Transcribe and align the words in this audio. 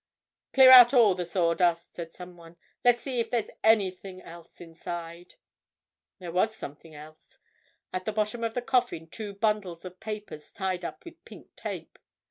"Clear 0.53 0.71
out 0.71 0.95
all 0.95 1.13
the 1.13 1.27
sawdust," 1.27 1.93
said 1.93 2.11
some 2.11 2.35
one. 2.35 2.57
"Let's 2.83 3.03
see 3.03 3.19
if 3.19 3.29
there's 3.29 3.51
anything 3.63 4.19
else." 4.23 4.59
There 6.17 6.31
was 6.31 6.55
something 6.55 6.95
else. 6.95 7.37
At 7.93 8.05
the 8.05 8.11
bottom 8.11 8.43
of 8.43 8.55
the 8.55 8.63
coffin 8.63 9.09
two 9.11 9.35
bundles 9.35 9.85
of 9.85 9.99
papers, 9.99 10.51
tied 10.53 10.83
up 10.83 11.05
with 11.05 11.23
pink 11.23 11.55
tape. 11.55 11.99